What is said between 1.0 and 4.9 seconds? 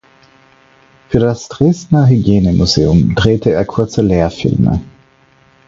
Für das Dresdner Hygienemuseum drehte er kurze Lehrfilme.